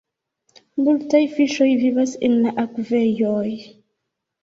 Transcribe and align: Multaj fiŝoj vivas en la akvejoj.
Multaj 0.85 1.21
fiŝoj 1.35 1.69
vivas 1.83 2.17
en 2.31 2.41
la 2.47 2.57
akvejoj. 2.67 3.49